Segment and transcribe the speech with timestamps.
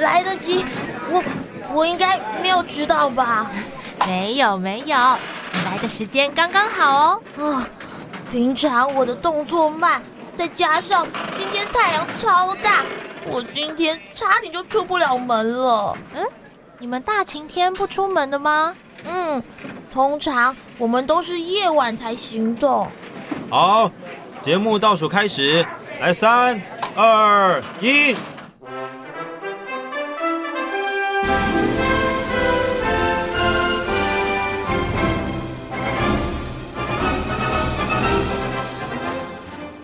[0.00, 0.64] 来得及，
[1.10, 1.22] 我
[1.72, 3.50] 我应该没有迟到吧？
[4.06, 7.22] 没有没有，来的时间刚刚好哦。
[7.38, 7.68] 啊，
[8.30, 10.02] 平常我的动作慢，
[10.34, 12.82] 再加上今天太阳超大，
[13.26, 15.96] 我今天差点就出不了门了。
[16.14, 16.24] 嗯，
[16.78, 18.74] 你们大晴天不出门的吗？
[19.04, 19.42] 嗯，
[19.92, 22.88] 通常我们都是夜晚才行动。
[23.50, 23.90] 好，
[24.40, 25.64] 节目倒数开始，
[26.00, 26.60] 来三
[26.94, 28.16] 二一。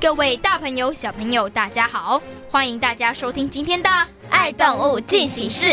[0.06, 2.22] 各位大朋友、小朋友，大家好！
[2.48, 3.90] 欢迎大家收听今天的
[4.30, 5.66] 《爱动物进行式》，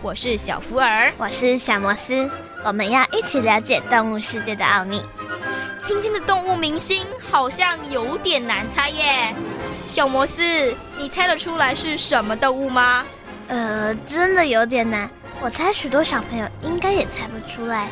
[0.00, 2.30] 我是小福尔，我是小摩斯，
[2.64, 5.02] 我们要一起了解动物世界的奥秘。
[5.82, 9.34] 今天的动物明星好像有点难猜耶，
[9.88, 10.40] 小摩斯，
[10.96, 13.04] 你猜得出来是什么动物吗？
[13.48, 17.88] 呃，真的有点难，我猜许多小朋友应该也猜不出来。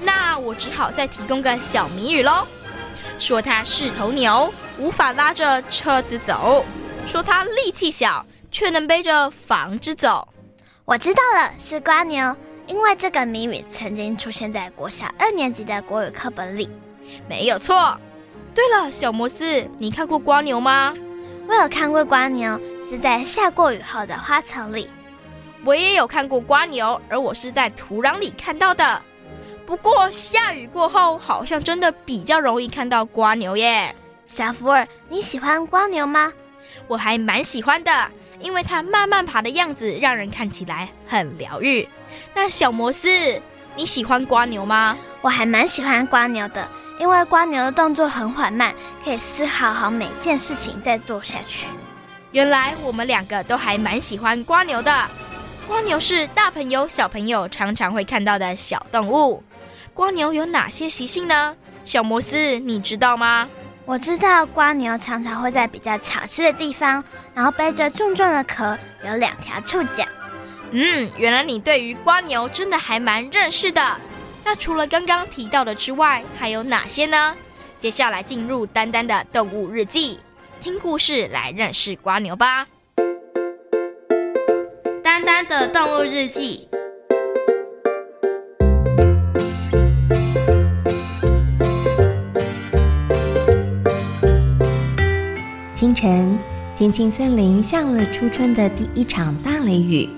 [0.00, 2.46] 那我只好再提供个小谜语喽，
[3.20, 4.52] 说他是头牛。
[4.78, 6.64] 无法拉着车子走，
[7.06, 10.26] 说他力气小，却能背着房子走。
[10.86, 12.34] 我知道了，是瓜牛，
[12.66, 16.70] 因为这个谜语曾经出现在国小二年级的国语课本里。
[17.28, 17.94] 没有错。
[18.54, 20.94] 对了，小摩斯，你看过瓜牛吗？
[21.46, 24.88] 我有看过瓜牛，是在下过雨后的花丛里。
[25.62, 29.02] 我也有看过瓜牛，而我是在土壤里看到的。
[29.70, 33.94] 不过下雨过后，好像真的比较容易看到瓜牛耶。
[34.24, 36.32] 小福尔，你喜欢瓜牛吗？
[36.88, 38.10] 我还蛮喜欢的，
[38.40, 41.88] 因为它慢慢爬的样子让人看起来很疗愈。
[42.34, 43.08] 那小摩斯，
[43.76, 44.98] 你喜欢瓜牛吗？
[45.20, 51.68] 我还蛮喜欢瓜牛的，因为瓜牛的动作很缓慢，可以思考好每件事情再做下去。
[52.32, 54.92] 原来我们两个都还蛮喜欢瓜牛的。
[55.68, 59.40] 瓜牛是大朋友小朋友常常会看到的小动物。
[60.00, 61.54] 蜗牛有哪些习性呢？
[61.84, 63.46] 小摩斯，你知道吗？
[63.84, 70.02] 我知道蜗牛常常会在比较潮湿的地方，然后背着重重的壳，有两条触角。
[70.70, 73.82] 嗯，原来你对于蜗牛真的还蛮认识的。
[74.42, 77.36] 那除了刚刚提到的之外，还有哪些呢？
[77.78, 80.18] 接下来进入丹丹的动物日记，
[80.62, 82.66] 听故事来认识蜗牛吧。
[85.04, 86.66] 丹丹的动物日记。
[96.80, 100.08] 青青森林下了初春的第一场大雷雨。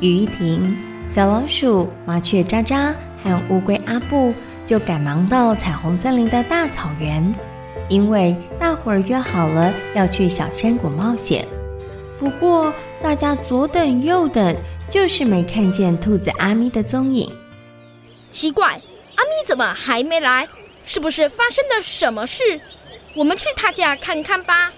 [0.00, 0.74] 雨一停，
[1.06, 4.32] 小老鼠、麻雀渣渣和乌龟阿布
[4.64, 7.30] 就赶忙到彩虹森林的大草原，
[7.90, 11.46] 因为大伙儿约好了要去小山谷冒险。
[12.18, 14.56] 不过，大家左等右等，
[14.88, 17.30] 就是没看见兔子阿咪的踪影。
[18.30, 18.80] 奇怪，
[19.16, 20.48] 阿咪怎么还没来？
[20.86, 22.42] 是不是发生了什么事？
[23.14, 24.72] 我们去他家看看吧。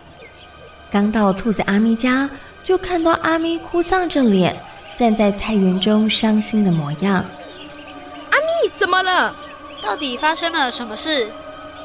[0.90, 2.28] 刚到兔子阿咪家，
[2.64, 4.56] 就看到阿咪哭丧着脸
[4.98, 7.24] 站在菜园中，伤心的模样。
[8.30, 9.34] 阿咪怎么了？
[9.82, 11.28] 到底发生了什么事？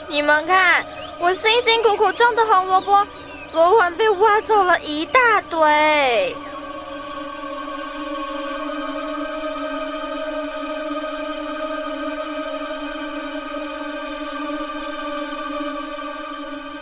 [0.08, 0.84] 你们看，
[1.20, 3.06] 我辛辛苦苦种的红萝卜，
[3.52, 6.36] 昨晚被挖走了一大堆。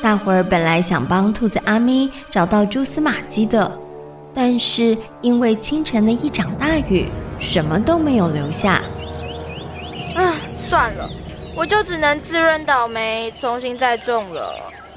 [0.04, 3.72] 大伙儿本来想帮兔子阿咪找到蛛丝马迹的，
[4.34, 7.08] 但是因为清晨的一场大雨，
[7.40, 8.82] 什么都没有留下。
[10.14, 10.36] 啊，
[10.70, 11.10] 算了，
[11.56, 14.54] 我就只能自认倒霉，重新再种了。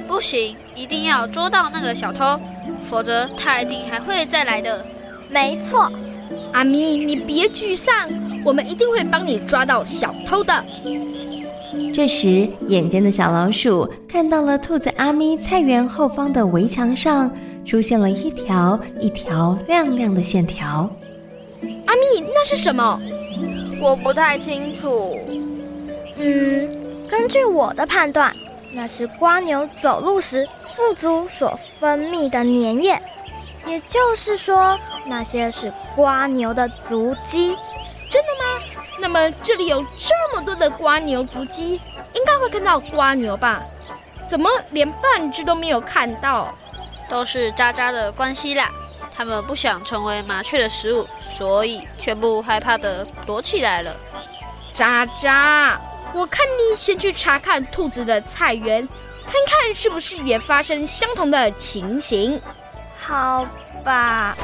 [0.08, 2.40] 不行，一定要捉到那个小偷，
[2.90, 4.84] 否则他一定还会再来的。
[5.30, 5.88] 没错，
[6.52, 7.94] 阿咪，你别沮丧，
[8.44, 10.52] 我们一定会帮你抓到小偷的。
[11.96, 17.34] 这时，眼尖的小老鼠看到了兔子阿咪菜园后方的围墙上
[17.64, 20.90] 出现了一条一条亮亮的线条。
[21.86, 23.00] 阿咪，那是什么？
[23.80, 25.16] 我不太清楚。
[26.18, 26.68] 嗯，
[27.08, 28.30] 根据我的判断，
[28.74, 30.46] 那是瓜牛走路时
[30.76, 33.00] 腹足所分泌的粘液，
[33.66, 37.56] 也就是说，那些是瓜牛的足迹。
[39.06, 41.80] 那么这里有这么多的瓜牛足迹，
[42.12, 43.62] 应该会看到瓜牛吧？
[44.26, 46.52] 怎么连半只都没有看到？
[47.08, 48.68] 都是渣渣的关系啦。
[49.16, 51.06] 他们不想成为麻雀的食物，
[51.38, 53.94] 所以全部害怕的躲起来了。
[54.74, 55.80] 渣渣，
[56.12, 58.88] 我看你先去查看兔子的菜园，
[59.24, 62.42] 看看是不是也发生相同的情形。
[63.00, 63.46] 好
[63.84, 64.36] 吧。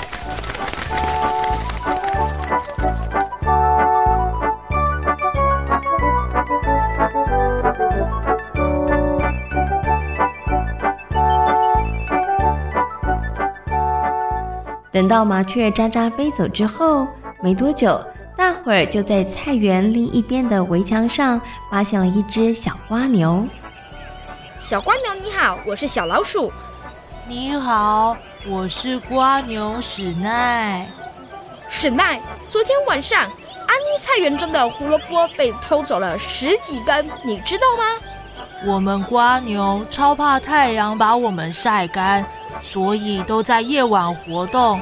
[14.92, 17.08] 等到麻雀喳喳飞走之后，
[17.40, 17.98] 没多久，
[18.36, 21.40] 大伙儿就在菜园另一边的围墙上
[21.70, 23.42] 发现了一只小瓜牛。
[24.60, 26.52] 小瓜牛你好，我是小老鼠。
[27.26, 28.14] 你好，
[28.46, 30.86] 我是瓜牛史奈。
[31.70, 38.44] 史奈，昨天晚上安妮菜园中的胡萝卜被偷走了十几根，你知道吗？
[38.66, 42.22] 我们瓜牛超怕太阳把我们晒干。
[42.62, 44.80] 所以都在夜晚活动。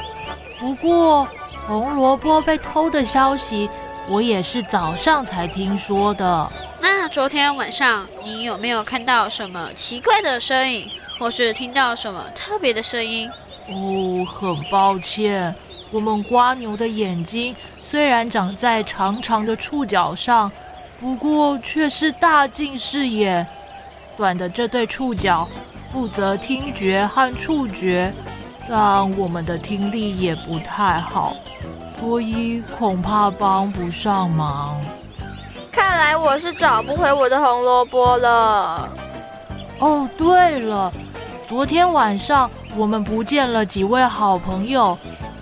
[0.59, 1.27] 不过
[1.67, 3.69] 红萝卜被偷的消息，
[4.09, 6.53] 我也是早上才听说的。
[6.81, 10.89] 那昨天晚上你有没有看到什么奇怪的声音，
[11.19, 13.31] 或是听到什么特别的声音？
[13.69, 15.55] 哦，很抱歉，
[15.91, 20.51] 我们瓜牛的眼睛虽然长在长长的触角上，
[21.01, 23.47] 不过却是大近视眼，
[24.17, 25.49] 短的这对触角。
[25.93, 28.13] 负责听觉和触觉，
[28.69, 31.35] 但我们的听力也不太好，
[31.99, 34.81] 所以恐怕帮不上忙。
[35.73, 38.89] 看来我是找不回我的红萝卜了。
[39.81, 40.93] 哦，对了，
[41.49, 44.97] 昨天晚上我们不见了几位好朋友，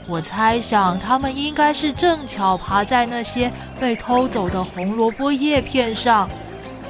[0.06, 6.26] 我猜想他们应该是正巧爬在那些被偷走的红萝卜叶片上。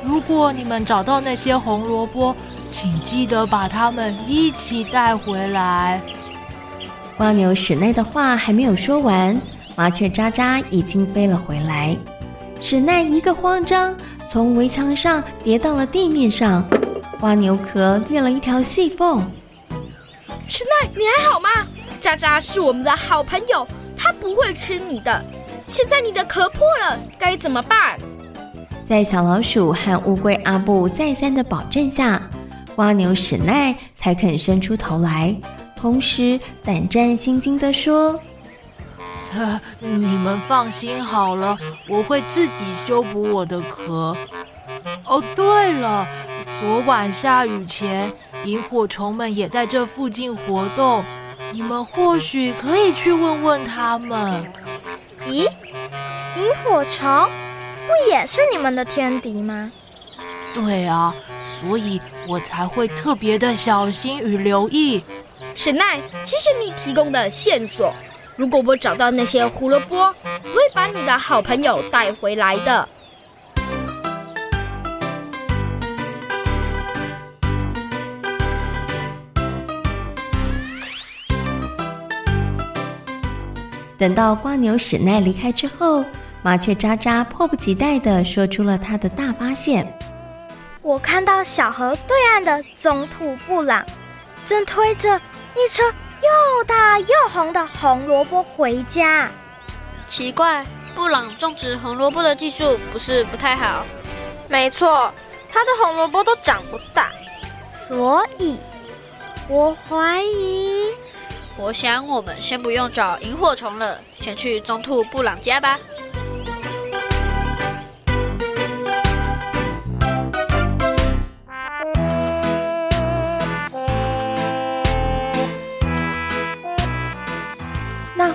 [0.05, 2.35] 如果你们找到那些红萝卜，
[2.71, 6.01] 请记得把它们一起带回来。
[7.19, 9.41] 蜗牛史奈的话还没有说完，
[9.75, 11.97] 麻雀喳喳已经飞了回来。
[12.61, 13.95] 史奈一个慌张，
[14.31, 16.65] 从围墙上跌到了地面上，
[17.21, 19.21] 蜗牛壳裂了一条细缝。
[20.47, 21.49] 史奈，你还好吗？
[22.01, 23.67] 渣渣是我们的好朋友，
[23.97, 25.25] 它不会吃你的。
[25.67, 27.99] 现在你的壳破了，该怎么办？
[28.87, 32.23] 在小老鼠和乌龟阿布再三的保证下，
[32.79, 35.35] 蜗牛史奈才肯伸出头来，
[35.75, 38.19] 同时胆战心惊地说
[39.81, 41.59] ：“你们放心好了，
[41.89, 44.17] 我会自己修补我的壳。
[45.05, 46.07] 哦，对了，
[46.61, 48.13] 昨晚下雨前，
[48.45, 51.03] 萤火虫们也在这附近活动，
[51.51, 54.45] 你们或许可以去问问他们。
[55.27, 55.51] 咦，
[56.37, 57.29] 萤火虫
[57.89, 59.73] 不也是你们的天敌吗？
[60.55, 61.13] 对啊。”
[61.61, 65.03] 所以我才会特别的小心与留意。
[65.55, 67.93] 史奈，谢谢你提供的线索。
[68.37, 72.89] 如果我找到那些胡萝卜，我会把你的好朋友带回来的。
[83.99, 86.05] 等到瓜牛史奈离开之后，
[86.41, 89.93] 麻雀渣渣迫不及待的说出了他的大发现。
[90.89, 93.85] 我看到小河对岸的棕兔布朗，
[94.47, 95.21] 正推着
[95.55, 99.29] 一车又大又红的红萝卜回家。
[100.07, 100.65] 奇怪，
[100.95, 103.85] 布朗种植红萝卜的技术不是不太好？
[104.49, 105.13] 没错，
[105.53, 107.11] 他的红萝卜都长不大，
[107.87, 108.57] 所以
[109.47, 110.87] 我怀疑。
[111.59, 115.79] 我想我们先不用找萤火虫了，先去棕兔布朗家吧。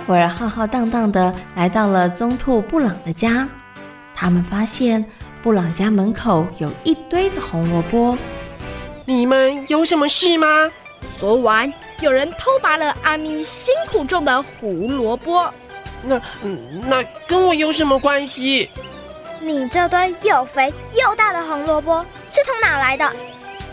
[0.06, 3.48] 会儿浩浩荡荡的来到了棕兔布朗的家，
[4.14, 5.04] 他们发现
[5.42, 8.18] 布朗家门口有一堆的红萝卜。
[9.06, 10.48] 你们有什么事吗？
[11.18, 15.52] 昨晚有人偷拔了阿咪辛苦种的胡萝卜。
[16.04, 16.20] 那
[16.88, 18.70] 那跟我有什么关系？
[19.40, 23.10] 你这堆又肥又大的红萝卜是从哪来的？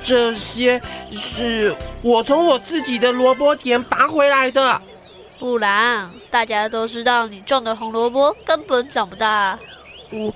[0.03, 0.81] 这些
[1.13, 4.81] 是我从我自己的萝卜田拔回来的。
[5.39, 9.59] 不然，大家都知道你种的红萝卜根本长不大。
[10.11, 10.33] 我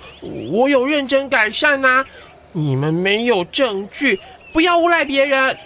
[0.51, 2.07] 我有认真改善呐、啊，
[2.53, 4.19] 你们没有证据，
[4.53, 5.57] 不要诬赖别人。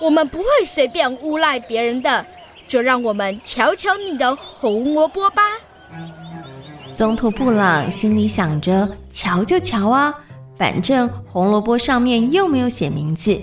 [0.00, 2.24] 我们不会随便诬赖别人的，
[2.66, 5.42] 就让我们瞧瞧你的红萝卜吧。
[6.94, 10.14] 棕兔布朗心里想着：瞧就瞧啊，
[10.56, 13.40] 反正红萝卜上面又没有写名字。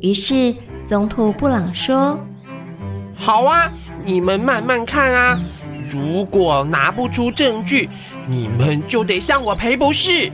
[0.00, 2.18] 于是棕兔布朗说
[3.16, 3.70] ：“好啊。”
[4.04, 5.40] 你们慢慢看啊！
[5.90, 7.88] 如果拿不出证据，
[8.26, 10.30] 你们就得向我赔不是。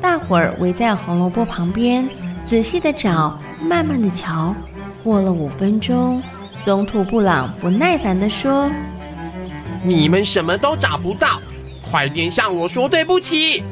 [0.00, 2.08] 大伙儿围在红萝卜旁边，
[2.44, 4.54] 仔细的找，慢慢的瞧。
[5.04, 6.22] 过了五分钟，
[6.64, 8.70] 总统布朗不耐烦的说
[9.82, 11.40] ：“你们什么都找不到，
[11.82, 13.62] 快点向我说对不起。”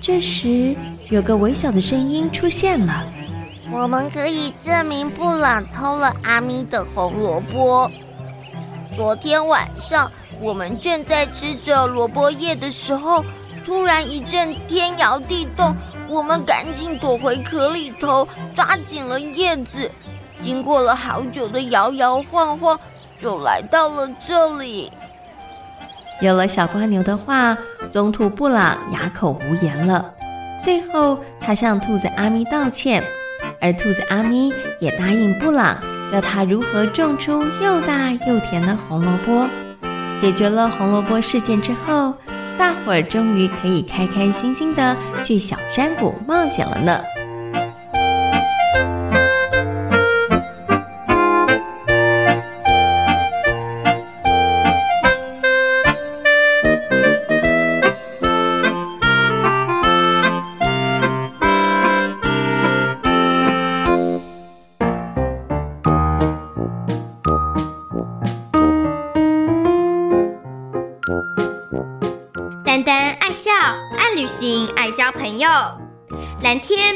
[0.00, 0.74] 这时，
[1.08, 3.04] 有个微小的声音出现了。
[3.72, 7.88] 我们可以证明布朗偷了阿咪的红萝卜。
[8.96, 10.10] 昨天晚上，
[10.40, 13.24] 我们正在吃着萝卜叶的时候，
[13.64, 15.74] 突然一阵天摇地动，
[16.08, 19.88] 我们赶紧躲回壳里头，抓紧了叶子。
[20.42, 22.78] 经过了好久的摇摇晃晃，
[23.22, 24.90] 就来到了这里。
[26.20, 27.56] 有了小蜗牛的话，
[27.90, 30.12] 宗徒布朗哑口无言了。
[30.62, 33.02] 最后，他向兔子阿咪道歉。
[33.60, 35.76] 而兔子阿咪也答应布朗，
[36.10, 39.46] 教他如何种出又大又甜的红萝卜。
[40.20, 42.14] 解决了红萝卜事件之后，
[42.58, 47.00] 大伙儿终于可以开开心心的去小山谷冒险了呢。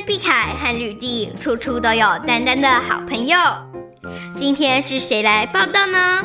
[0.07, 3.39] 碧海和绿地，处处都有丹丹的好朋友。
[4.37, 6.23] 今天是谁来报道呢？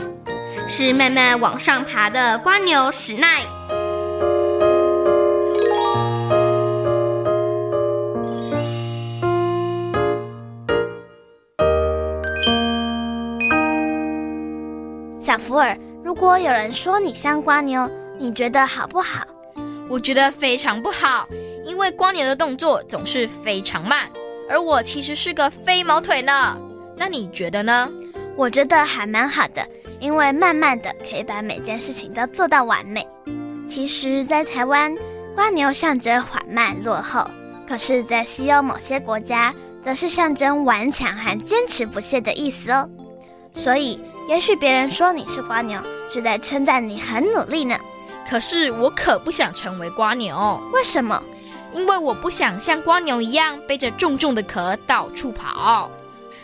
[0.68, 3.42] 是慢慢往上爬的瓜牛史奈。
[15.22, 19.26] 小福尔，如果有人说你像瓜牛，你觉得好不好？
[19.88, 21.28] 我觉得非常不好。
[21.70, 24.10] 因为光年的动作总是非常慢，
[24.50, 26.60] 而我其实是个飞毛腿呢。
[26.98, 27.88] 那你觉得呢？
[28.36, 29.64] 我觉得还蛮好的，
[30.00, 33.08] 因为慢慢的可以把每件事情都做到完美。
[33.68, 34.96] 其实，在台湾，
[35.36, 37.30] 瓜牛象征缓慢落后；
[37.68, 39.54] 可是，在西欧某些国家，
[39.86, 42.90] 则是象征顽强和坚持不懈的意思哦。
[43.54, 45.80] 所以，也许别人说你是瓜牛，
[46.12, 47.78] 是在称赞你很努力呢。
[48.28, 50.60] 可是，我可不想成为瓜牛。
[50.74, 51.22] 为什么？
[51.74, 55.90] 因为我不想像蜗牛一样背着重重的壳到处跑。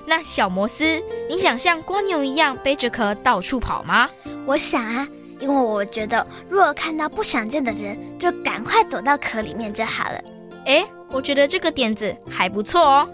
[0.05, 4.09] 那小摩斯，你想像蜗牛一样背着壳到处跑吗？
[4.45, 5.07] 我想啊，
[5.39, 10.21] 因为我觉得，如果看到不想见的人，就赶快躲到壳里面就好了。
[10.65, 13.09] 诶，我觉得这个点子还不错哦。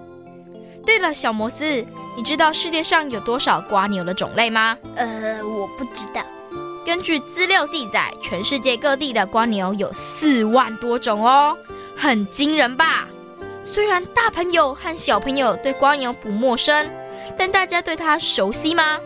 [0.85, 1.85] 对了，小摩斯，
[2.17, 4.77] 你知道世界上有多少蜗牛的种类吗？
[4.95, 6.21] 呃，我不知道。
[6.85, 11.55] 根据资料记载，全世界各地的蜗牛有四万多种哦。
[12.01, 13.08] 很惊人吧？
[13.62, 16.89] 虽然大朋友和小朋友对蜗牛不陌生，
[17.38, 19.00] 但大家对它熟悉吗？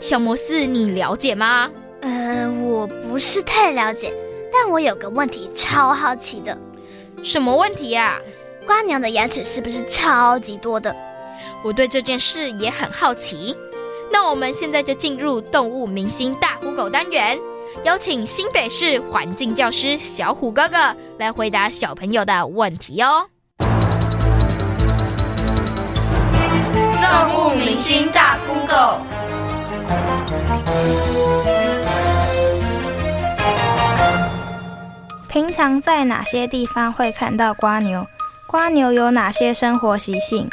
[0.00, 1.68] 小摩斯，你了解吗？
[2.02, 4.14] 呃，我不是太了解，
[4.52, 6.56] 但我有个问题超好奇的。
[7.24, 8.20] 什么问题呀？
[8.68, 10.94] 蜗牛的牙齿是不是超级多的？
[11.64, 13.52] 我对这件事也很好奇。
[14.12, 17.36] 那我们现在就进入动物明星大 Google 单元。
[17.84, 20.76] 邀请新北市环境教师小虎哥哥
[21.18, 23.28] 来回答小朋友的问题哦。
[27.00, 29.00] 动物明星大 Google，
[35.28, 38.06] 平常在哪些地方会看到瓜牛？
[38.46, 40.50] 瓜牛有哪些生活习性？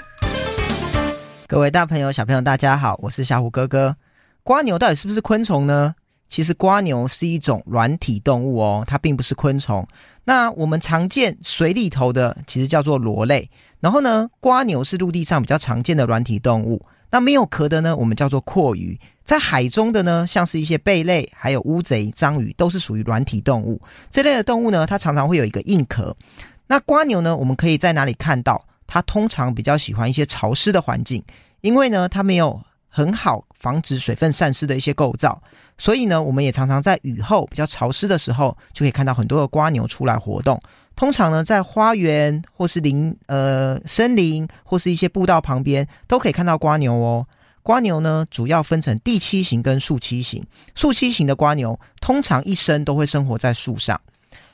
[1.48, 3.96] 各位大朋友、小朋友，大家好，我是小虎哥哥。
[4.44, 5.96] 瓜牛到底是不是昆虫呢？
[6.28, 9.88] 其实瓜牛是一种软体动物哦，它并不是昆虫。
[10.24, 13.50] 那我们常见水里头的，其实叫做螺类。
[13.80, 16.84] 然后呢，瓜牛是陆地上比较常见的软体动物。
[17.12, 18.98] 那没有壳的呢，我们叫做蛞蝓。
[19.24, 23.80] 在海中的呢，像是一些贝类，还有乌贼、章鱼，都是属于软体动物。
[24.10, 26.16] 这类的动物呢，它常常会有一个硬壳。
[26.68, 28.62] 那瓜牛呢，我们可以在哪里看到？
[28.88, 31.24] 它通常比较喜欢一些潮湿的环境，
[31.62, 35.42] 因为呢，它没有很好防止水分散失的一些构造，
[35.76, 40.62] 所以呢，我们也常常在雨后比较潮湿的时候，就可以看到很多的瓜牛出来活动。
[40.96, 47.26] 通常呢，在花园或是林呃森林或是一些步道旁边，都可以看到瓜牛哦。
[47.64, 50.46] 瓜牛呢，主要分成地栖型跟树栖型。
[50.76, 54.00] 树栖型的瓜牛通常一生都会生活在树上。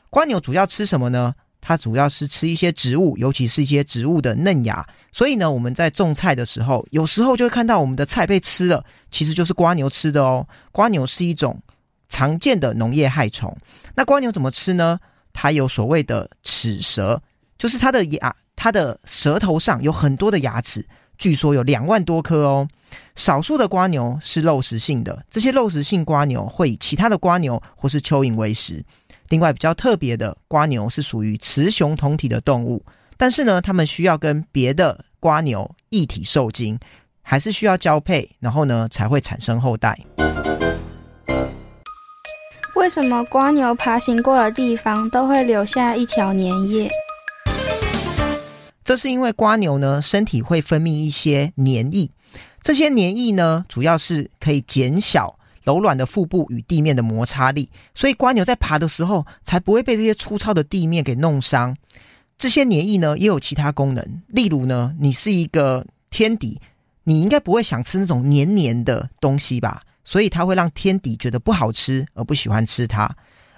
[0.10, 1.36] 瓜牛主要吃什么呢？
[1.62, 4.86] 它主要是吃一些植物，尤其是一些植物的嫩芽。
[5.12, 10.48] 所以呢，我们在种菜的时候，有时候就会看到我们的菜被吃了，其实就是瓜牛吃的哦。
[10.72, 11.62] 瓜牛是一种
[12.10, 13.56] 常见的农业害虫。
[13.96, 15.00] 那瓜牛怎么吃呢？
[15.32, 17.22] 它有所谓的齿舌，
[17.58, 20.86] 就是它的牙，它的舌头上有很多的牙齿，
[21.18, 22.68] 据说有两万多颗哦。
[23.15, 28.84] 少数的瓜牛是肉食性的，这些肉食性瓜牛会以其他的瓜牛或是蚯蚓为食。
[29.32, 32.84] 另外比较特别的瓜牛是属于雌雄同体的动物，
[33.16, 36.78] 但是呢，它们需要跟别的瓜牛一体受精，
[37.22, 39.98] 还是需要交配，然后呢才会产生后代。
[42.76, 46.92] 为什么瓜牛爬行过的地方都会留下一条粘液？
[48.84, 52.12] 这是因为瓜牛呢，身体会分泌一些粘液，
[52.62, 61.75] 这些粘液呢，主要是可以减小柔软的腹部与地面的摩擦力，所以蜗牛在爬的时候才不会被这些粗糙的地面给弄伤。
[62.38, 66.60] 这些粘液呢，也有其他功能，例如呢，你是一个天敌，
[67.03, 69.80] 你应该不会想吃那种黏黏的东西吧？
[70.03, 73.15] 所以它会让天敌觉得不好吃，而不喜欢吃它。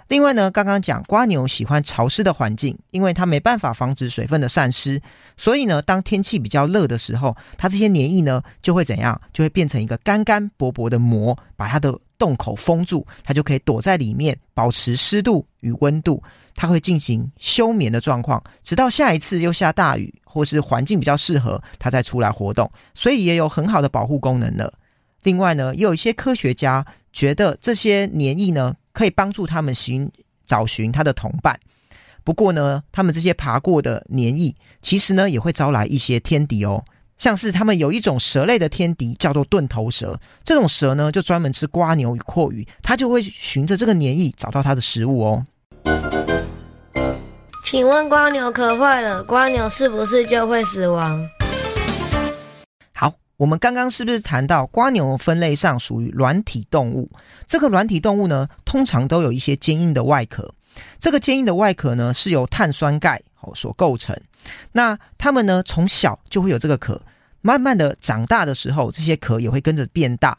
[0.08, 5.02] 另外呢，刚刚讲瓜牛喜欢潮湿的环境，因为它没办法防止水分的散失，
[5.38, 9.20] 所以呢，当天气比较热的时候，它这些粘液呢就会怎样？
[9.32, 16.22] 就会变成一个干干薄薄的膜，把它的洞口封住，它就可以躲在里面，保持湿度与温度。
[16.56, 22.72] 它会进行休眠的状况，直到下一次又下大雨，或是环境比较适合，它再出来活动。
[22.94, 24.72] 所以也有很好的保护功能了。
[25.24, 30.10] 另外呢，也有一些科学家觉得这些粘液呢，可以帮助他们寻
[30.46, 31.60] 找寻他的同伴。
[32.24, 36.84] 不过呢，他们这些爬过的粘液，其实呢也会招来一些天敌哦。
[37.18, 45.46] 像是他们有一种蛇类的天敌叫做钝头蛇，这种蛇呢就专门吃瓜牛与蛞蝓，它就会循着这个粘液找到它的食物哦。
[47.64, 51.28] 请问瓜牛壳坏了，瓜牛是不是就会死亡？
[53.44, 57.12] 我们刚刚是不是谈到瓜牛分类上属于软体动物？
[57.46, 60.56] 这个软体动物呢，通常都有一些坚硬的外壳。
[60.98, 64.18] 这个坚硬的外壳呢，是由碳酸钙哦所构成。
[64.72, 67.02] 那它们呢，从小就会有这个壳，
[67.42, 70.38] 慢慢的长大的时候，这些壳也会跟着变大。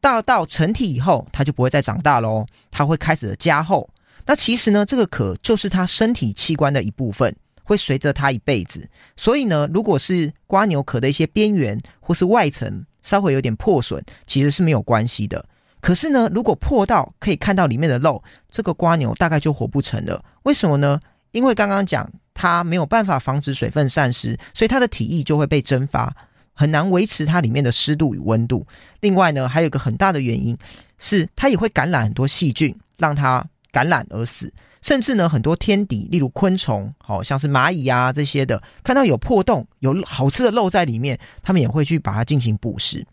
[0.00, 3.90] 大到成体以后，它就不会再长大喽，它会开始的加厚。
[4.24, 7.34] 那其实呢，这个壳就是它身体器官的一部分。
[7.70, 8.84] 会随着它一辈子，
[9.16, 15.44] 所以呢，如果是瓜牛壳的一些边缘或是外层稍微有点破损，其实是没有关系的。
[15.80, 20.20] 可是呢，如果破到可以看到里面的肉，这个瓜牛大概就活不成了。
[20.42, 21.00] 为什么呢？
[21.30, 26.12] 因为刚刚讲它没有办法防止水分散失，所以它的体液就会被蒸发，
[26.52, 28.66] 很难维持它里面的湿度与温度。
[28.98, 30.58] 另外呢，还有一个很大的原因
[30.98, 34.52] 是它也会感染很多细菌，让它感染而死。
[34.82, 43.06] 甚至呢，很多天敌，例如昆虫，好像是蚂蚁啊这些的，看到有破洞、有好吃的肉在里面，他们也会去把它进行捕食。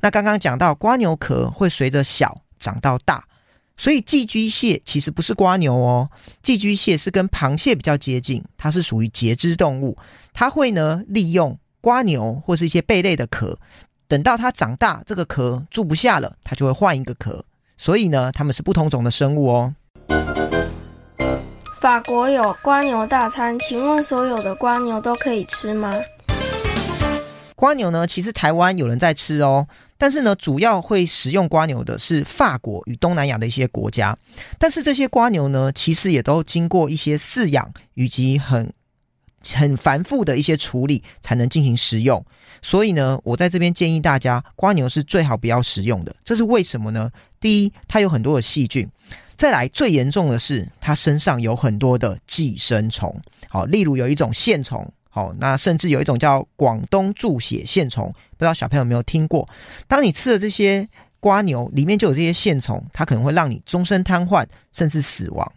[0.00, 3.24] 那刚刚讲到蜗牛壳会随着小长到大，
[3.76, 6.10] 所以寄居蟹其实不是蜗牛哦，
[6.42, 9.96] 寄居蟹是跟螃蟹比较接近，它是属于节肢动物，
[10.32, 13.58] 它会呢利用蜗牛或是一些贝类的壳，
[14.08, 17.44] 等到它长大，这个壳住不下了，它就会换一个壳，
[17.76, 19.74] 所以呢，它们是不同种的生物哦。
[21.82, 25.92] 法国有瓜牛大餐，请问所有的瓜牛都可以吃吗？
[27.56, 29.66] 瓜牛呢，其实台湾有人在吃哦，
[29.98, 34.16] 但是呢，主要会食用瓜牛的是法国与东南亚的一些国家。
[34.60, 38.72] 但是这些瓜牛呢，其实也都经过一些饲养以及很
[39.52, 42.24] 很繁复的一些处理，才能进行食用。
[42.62, 46.14] 所以呢，我在这边建议大家，瓜牛是最好不要食用的。
[46.24, 47.10] 这是为什么呢？
[47.40, 48.88] 第一，它有很多的细菌。
[49.36, 59.48] 再来最严重的是，它身上有很多的寄生虫，好，例如有一种线虫，好，那甚至有一种叫广东注血线虫，不知道小朋友有没有听过？
[59.88, 65.52] 当你吃了这些瓜牛，里面就有这些线虫，它可能会让你终身瘫痪，甚至死亡。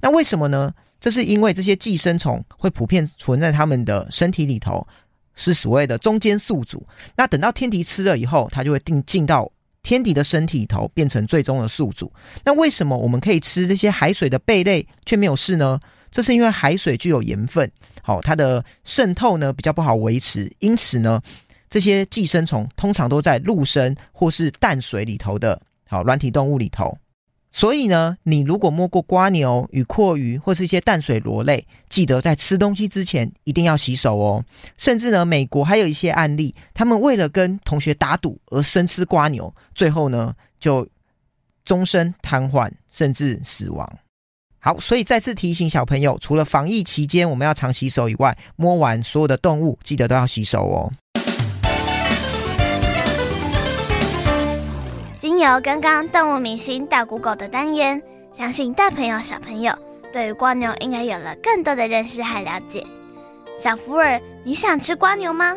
[0.00, 0.72] 那为什么呢？
[1.00, 4.86] 这是因为这些寄生虫会普遍存在他们的身体里头，
[5.34, 6.86] 是所谓的中间宿主。
[7.16, 9.50] 那等到天敌吃了以后，它就会定进到。
[9.82, 12.12] 天敌的身体头变成最终的宿主。
[12.44, 15.80] 那为什么我们可以吃这些海水的贝类却没有事呢？
[16.10, 17.70] 这是因为海水具有盐分，
[18.02, 21.22] 好，它的渗透呢比较不好维持，因此呢，
[21.68, 26.98] 这些寄生虫通常都在陆生或是淡水里头的，好，软体动物里头。
[27.52, 34.44] 所以呢，你如果摸过蜗牛与蛞蝓或是一些淡水螺类，记得在吃东西之前一定要洗手哦。
[34.76, 40.86] 甚至呢，美国还有一些案例，他们为了跟同学打赌而生吃蜗牛，最后呢就
[41.64, 43.98] 终身瘫痪甚至死亡。
[44.60, 50.92] 好，所以再次提醒小朋友，除了防疫期间我们要常洗手以外，摸完所有的动物记得都要洗手哦。
[55.20, 58.02] 经由刚刚动物明星大 Google 的单元，
[58.32, 59.70] 相信大朋友小朋友
[60.14, 62.86] 对于蜗牛应该有了更多的认识和了解。
[63.58, 65.54] 小福尔，你想吃蜗牛吗？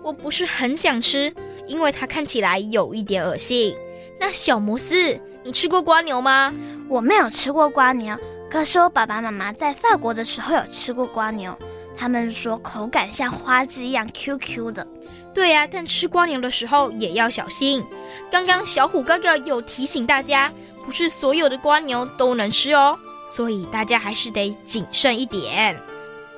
[0.00, 1.34] 我不是很想吃，
[1.66, 3.74] 因为它看起来有一点恶心。
[4.20, 6.54] 那小摩斯，你吃过蜗牛吗？
[6.88, 8.16] 我没有吃过蜗牛，
[8.48, 11.52] 可是我爸爸妈妈在法国的时候有吃过蜗牛，
[11.96, 14.86] 他们说口感像花枝一样 Q Q 的。
[15.32, 17.84] 对呀、但吃瓜牛的时候也要小心。
[18.30, 20.52] 刚刚小虎哥哥有提醒大家，
[20.84, 25.80] 不是所有的瓜牛都能吃哦，所以大家还是得谨慎一点。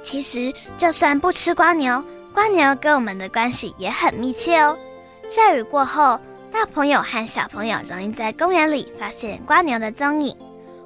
[0.02, 4.76] 其实，就算不吃瓜牛，瓜牛跟我们的关系也很密切哦。
[5.28, 10.37] 下雨过后，大朋友和小朋友容易在公园里发现瓜牛的踪影，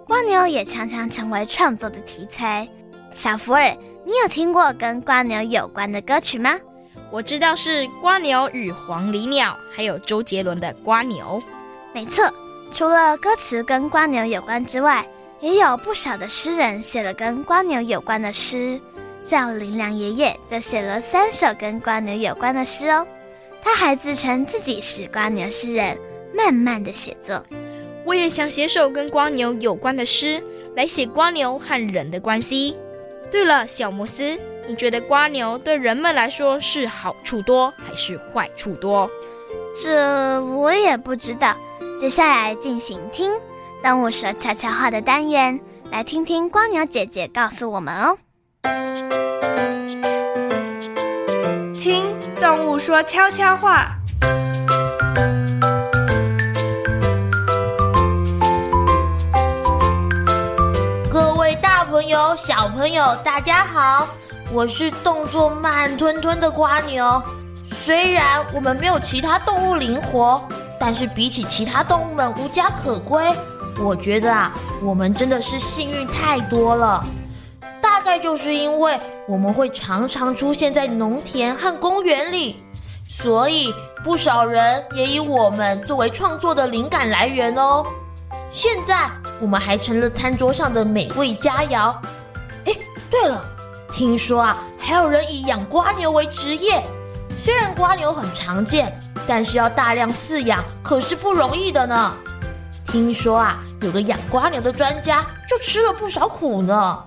[0.08, 2.68] 蜗牛也常常成为创作的题材。
[3.12, 6.56] 小福尔，你有听过跟瓜牛有关的歌曲吗？
[7.10, 11.40] 我知道是《瓜牛与黄鹂鸟》，还有周杰伦的《瓜牛》。
[11.94, 12.28] 没错，
[12.72, 15.06] 除了歌词跟瓜牛有关之外，
[15.40, 18.80] 也有不少的诗人写了跟瓜牛有关的诗。
[19.22, 23.06] 像林良爷爷就写了三首跟瓜牛有关的诗哦。
[23.62, 25.96] 他还自称自己是瓜牛诗人，
[26.34, 27.44] 慢慢的写作。
[28.04, 30.42] 我也想写首跟瓜牛有关的诗，
[30.76, 32.76] 来写瓜牛和人的关系。
[33.30, 34.38] 对了，小摩斯。
[34.68, 39.08] 你觉得瓜牛对人们来说是好处多还是坏处多？
[39.80, 41.54] 这我也不知道。
[42.00, 43.30] 接下来进行听
[43.82, 45.58] 动物说悄悄话的单元，
[45.92, 48.18] 来听听瓜牛姐姐告诉我们哦。
[51.72, 52.02] 听
[52.34, 53.92] 动物说悄悄话。
[61.08, 64.08] 各位大朋友、小朋友，大家好。
[64.52, 67.22] 我是动作慢吞吞的瓜牛，
[67.64, 70.40] 虽然我们没有其他动物灵活，
[70.78, 73.22] 但是比起其他动物们无家可归，
[73.78, 77.04] 我觉得啊，我们真的是幸运太多了。
[77.82, 82.62] 大概就是因为我们会常常出现在农田和公园里，
[83.08, 87.84] 所以不少人也以我们作为创作的灵感来源哦。
[88.50, 91.94] 现在我们还成了餐桌上的美味佳肴。
[92.64, 92.72] 哎，
[93.10, 93.55] 对了。
[93.96, 96.84] 听说啊，还有人以养瓜牛为职业。
[97.42, 98.94] 虽然瓜牛很常见，
[99.26, 102.12] 但是要大量饲养可是不容易的呢。
[102.84, 107.04] 听说啊，有个养瓜牛的专家就吃了不少苦呢。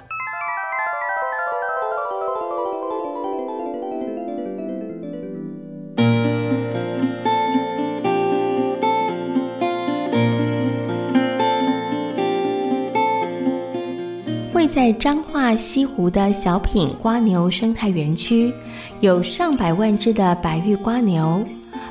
[14.69, 18.53] 在彰化西湖的小品瓜牛生态园区，
[18.99, 21.43] 有上百万只的白玉瓜牛，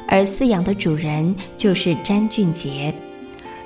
[0.07, 2.95] 而饲养的主人就是詹俊杰。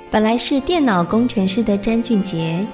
[0.09, 2.65] 本来是电脑工程师的詹俊杰，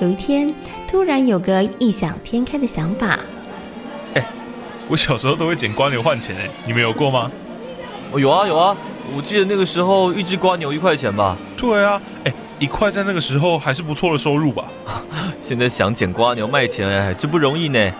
[0.00, 0.52] 有一天
[0.88, 3.18] 突然有个异想天开的想法。
[4.14, 4.26] 哎，
[4.88, 7.30] 我小时候都会捡瓜牛换钱，哎，你们有过吗？
[8.12, 8.74] 哦，有啊有啊，
[9.14, 11.36] 我记得那个时候一只瓜牛一块钱吧？
[11.56, 12.32] 对啊，哎。
[12.62, 14.68] 一块在那个时候还是不错的收入吧。
[15.42, 17.92] 现在想捡瓜牛卖钱，哎，这不容易呢。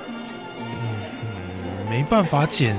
[0.57, 2.79] 嗯，没办法捡，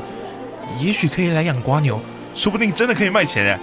[0.79, 1.99] 也许可以来养瓜牛，
[2.33, 3.59] 说不定真的可以卖钱哎。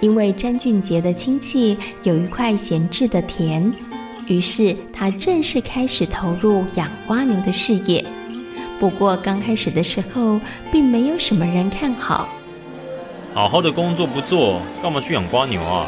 [0.00, 3.72] 因为詹俊杰的亲戚有一块闲置的田，
[4.26, 8.04] 于是他正式开始投入养瓜牛的事业。
[8.78, 10.38] 不过刚开始的时候，
[10.70, 12.28] 并没有什么人看好。
[13.32, 15.86] 好好的工作不做，干嘛去养瓜牛啊？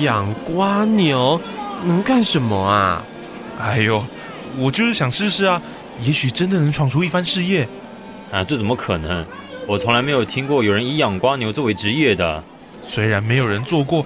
[0.00, 1.40] 养瓜牛
[1.84, 3.04] 能干什么啊？
[3.60, 4.04] 哎呦，
[4.58, 5.60] 我就是想试试啊，
[6.00, 7.68] 也许真的能闯出一番事业。
[8.32, 9.24] 啊，这怎么可能？
[9.66, 12.42] 我从来没有听过有人以养瓜牛作为职业的。
[12.82, 14.04] 虽然没有人做过，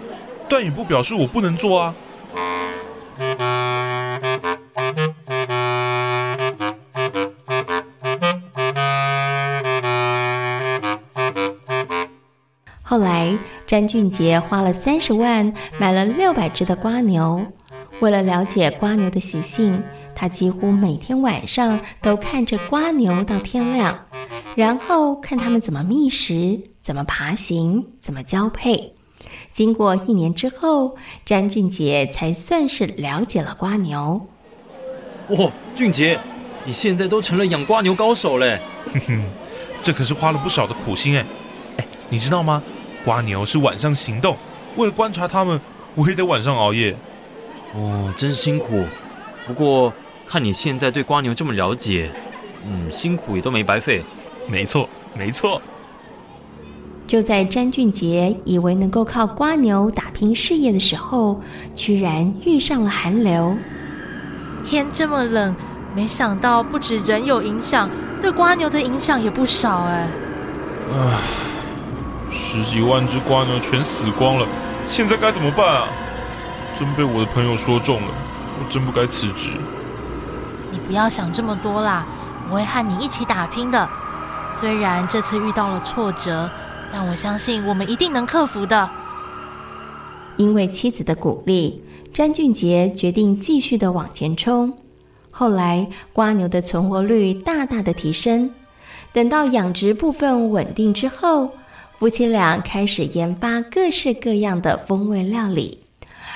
[0.49, 1.95] 但也不表示我不能做啊。
[13.69, 17.45] 詹俊杰花了三十万买了六百只的瓜牛，
[18.01, 19.83] 为了了解瓜牛的习性，
[20.15, 24.07] 他几乎每天晚上都看着瓜牛到天亮，
[24.57, 28.95] 然后看它们怎么觅食、怎么爬行、怎么交配。
[29.53, 34.27] 经过一年之后，詹俊杰才算是了解了瓜牛。
[35.29, 36.19] 哇，俊杰，
[36.65, 38.59] 你现在都成了养瓜牛高手嘞！
[38.95, 39.25] 哼哼，
[39.83, 41.27] 这可是花了不少的苦心哎。
[41.77, 42.63] 哎，你知道吗？
[43.09, 44.37] 蜗牛是晚上行动，
[44.77, 45.59] 为了观察它们，
[45.95, 46.95] 我也得晚上熬夜。
[47.75, 48.85] 哦，真辛苦。
[49.47, 49.91] 不过
[50.27, 52.11] 看你现在对瓜牛这么了解，
[52.67, 54.05] 嗯，辛苦也都没白费。
[54.47, 55.63] 没错，没错。
[57.07, 61.41] 就在詹俊杰以为能够靠瓜牛打拼事业的时候，
[61.75, 63.57] 居然遇上了寒流。
[64.63, 65.57] 天这么冷，
[65.95, 67.89] 没想到不止人有影响，
[68.21, 70.09] 对瓜牛的影响也不少哎。
[70.93, 71.19] 唉，
[72.33, 74.47] 十几万只瓜牛全死光了，
[74.89, 75.89] 现在该怎么办啊？
[76.79, 78.09] 真被我的朋友说中了，
[78.61, 79.51] 我真不该辞职。
[80.71, 82.07] 你不要想这么多啦，
[82.51, 83.89] 我会和你一起打拼的。
[84.59, 86.51] 虽然这次遇到了挫折。
[86.91, 88.89] 但我相信我们一定能克服的。
[90.37, 91.83] 因为妻子的鼓励，
[92.15, 94.73] 詹俊杰决定继续的往前冲。
[95.31, 98.51] 后来，瓜牛的存活率大大的提升。
[99.13, 101.51] 等到养殖部分稳定之后，
[101.99, 105.83] 夫妻俩开始研发各式各样的风味料理。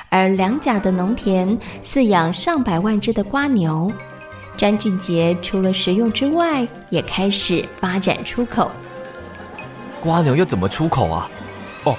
[0.09, 3.89] 而两甲的农田饲养上百万只的瓜牛，
[4.57, 8.73] 詹俊杰除了食用之外，也开始发展出口。
[10.01, 11.31] 瓜牛要怎么出口啊？
[11.85, 11.97] 哦，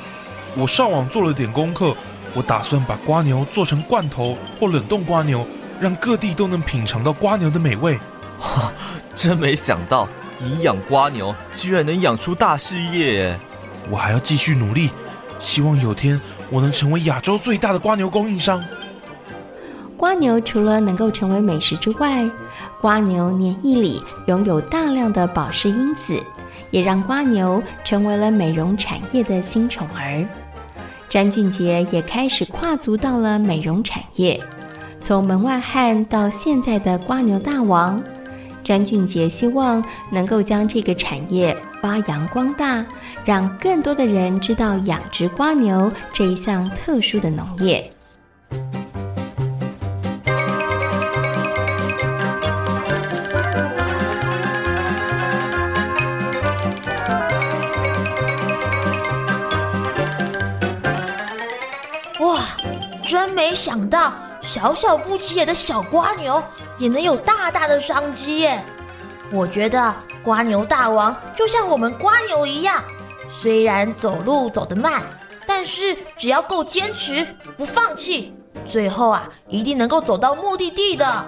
[0.57, 1.95] 我上网做了点功课，
[2.33, 5.47] 我打算把瓜牛做成罐头或冷冻瓜牛，
[5.79, 7.97] 让各地都能品尝到瓜牛的美味。
[8.37, 8.73] 哈，
[9.15, 10.05] 真没想到
[10.37, 13.39] 你养瓜牛居然能养出大事业！
[13.89, 14.89] 我还要继续努力，
[15.39, 16.19] 希望有天
[16.49, 18.63] 我能成为亚洲最大的瓜牛供应商。
[19.97, 22.29] 瓜牛除了能够成为美食之外，
[22.81, 26.21] 瓜牛粘液里拥有大量的保湿因子。
[26.71, 30.25] 也让瓜牛成为了美容产业的新宠儿。
[31.07, 34.41] 詹俊杰也开始跨足到了美容产业，
[34.99, 38.01] 从门外汉到现在的瓜牛大王。
[38.63, 42.83] 詹俊杰希望能够将这个产业发扬光大，
[43.25, 47.89] 让更多的人知道养殖瓜牛这一项特殊的农业。
[62.19, 62.39] 哇
[63.03, 66.43] 真没想到，小小不起眼的小瓜牛
[66.77, 68.63] 也能有大大的商机耶！
[69.31, 72.83] 我觉得瓜牛大王就像我们瓜牛一样，
[73.43, 75.03] 虽然走路走得慢，
[75.45, 77.27] 但是只要够坚持，
[77.57, 78.33] 不放弃，
[78.65, 81.25] 最后啊，一定能够走到目的地的。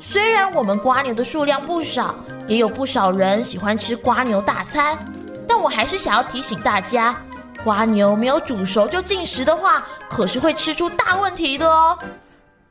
[0.00, 2.14] 虽然我们瓜牛的数量不少，
[2.46, 4.98] 也有不少人喜欢吃瓜牛大餐，
[5.46, 7.14] 但我还是想要提醒大家。
[7.62, 11.98] 瓜牛没有煮熟就进食的话，可是会吃出大问题的哦。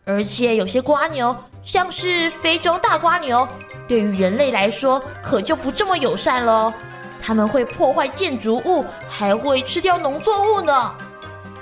[0.04, 3.48] 而且有些瓜牛，像是非洲大瓜牛，
[3.88, 6.74] 对于人类来说可就不这么友善喽。
[7.22, 10.94] 他们会破坏建筑物，还会吃掉农作物呢。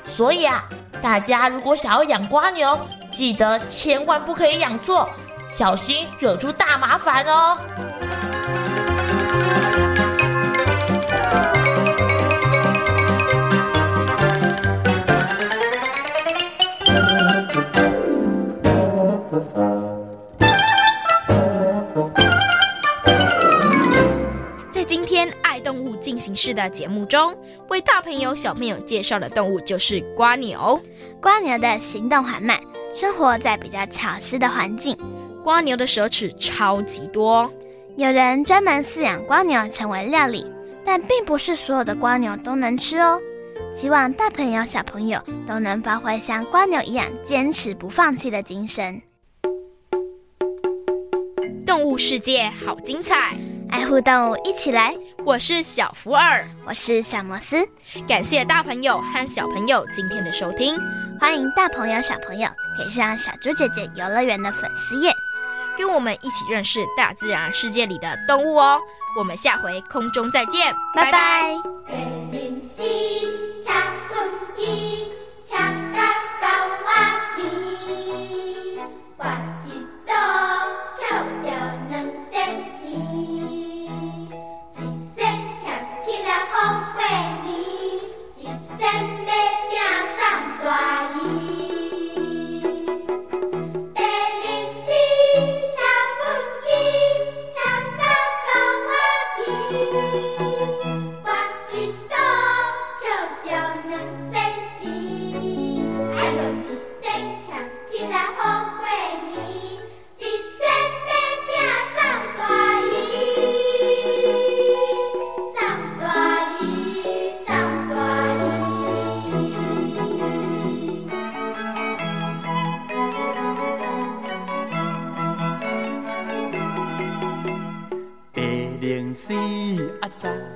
[0.08, 0.64] 所以啊，
[1.02, 2.80] 大家如果想要养瓜牛，
[3.12, 5.10] 记得千万不可以养错，
[5.50, 7.58] 小心惹出大麻烦哦。
[26.46, 27.36] 形式的节目中，
[27.70, 30.80] 为大朋友小朋友介绍的动物就是瓜牛。
[31.20, 32.60] 瓜牛的行动缓慢，
[32.94, 34.96] 生活在比较潮湿的环境。
[35.44, 37.52] 瓜牛的舌齿超级多，
[37.98, 40.46] 有人专门饲养瓜牛成为料理，
[40.86, 43.20] 但并不是所有的瓜牛都能吃哦。
[43.76, 49.02] 希望大朋友小朋友都能发挥像瓜牛一样坚持不放弃的精神。
[51.66, 53.36] 动物世界好精彩，
[53.76, 54.96] 爱护动物一起来。
[55.26, 57.58] 我是小福尔，我是小摩斯，
[58.08, 60.80] 感谢大朋友和小朋友今天的收听，
[61.20, 65.12] 欢迎大朋友小朋友可以上小猪姐姐游乐园的粉丝页，
[65.78, 68.80] 跟我们一起认识大自然世界里的动物哦。
[69.18, 72.15] 我们下回空中再见，拜拜。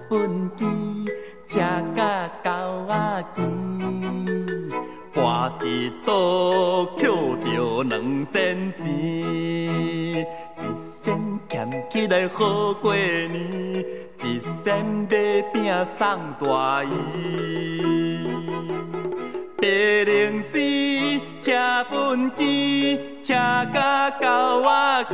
[0.10, 0.60] 畚箕，
[1.48, 1.60] 吃
[1.96, 2.50] 甲狗
[2.88, 3.38] 仔甜，
[5.14, 5.18] 跋
[5.66, 7.04] 一倒抾
[7.44, 10.26] 着两仙钱，一
[11.02, 11.08] 仙
[11.48, 13.84] 俭起来好过年，
[14.24, 15.58] 一仙买饼
[15.98, 16.08] 送
[16.40, 16.88] 大姨。
[19.62, 19.68] 白
[20.06, 20.58] 龙丝
[21.42, 21.52] 车
[21.92, 23.34] 畚箕，车
[23.74, 25.14] 甲狗仔骑，